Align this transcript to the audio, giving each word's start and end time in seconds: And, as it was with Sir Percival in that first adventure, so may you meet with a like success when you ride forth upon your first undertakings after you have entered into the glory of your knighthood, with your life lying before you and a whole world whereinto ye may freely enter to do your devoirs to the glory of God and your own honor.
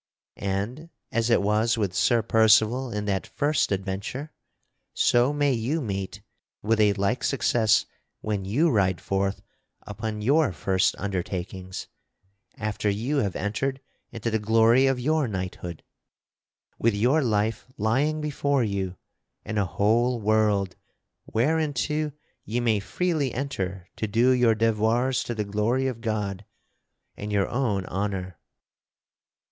And, 0.35 0.89
as 1.11 1.29
it 1.29 1.43
was 1.43 1.77
with 1.77 1.93
Sir 1.93 2.23
Percival 2.23 2.91
in 2.91 3.05
that 3.05 3.27
first 3.27 3.71
adventure, 3.71 4.33
so 4.95 5.31
may 5.31 5.53
you 5.53 5.79
meet 5.79 6.23
with 6.63 6.79
a 6.79 6.93
like 6.93 7.23
success 7.23 7.85
when 8.19 8.43
you 8.43 8.71
ride 8.71 8.99
forth 8.99 9.43
upon 9.83 10.23
your 10.23 10.53
first 10.53 10.95
undertakings 10.97 11.85
after 12.57 12.89
you 12.89 13.17
have 13.17 13.35
entered 13.35 13.79
into 14.11 14.31
the 14.31 14.39
glory 14.39 14.87
of 14.87 14.99
your 14.99 15.27
knighthood, 15.27 15.83
with 16.79 16.95
your 16.95 17.21
life 17.21 17.67
lying 17.77 18.21
before 18.21 18.63
you 18.63 18.95
and 19.45 19.59
a 19.59 19.65
whole 19.65 20.19
world 20.19 20.75
whereinto 21.27 22.11
ye 22.43 22.59
may 22.59 22.79
freely 22.79 23.31
enter 23.35 23.87
to 23.97 24.07
do 24.07 24.31
your 24.31 24.55
devoirs 24.55 25.23
to 25.25 25.35
the 25.35 25.45
glory 25.45 25.85
of 25.85 26.01
God 26.01 26.43
and 27.15 27.31
your 27.31 27.47
own 27.49 27.85
honor. 27.85 28.39